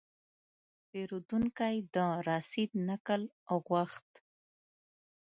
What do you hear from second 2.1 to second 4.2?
رسید نقل غوښت.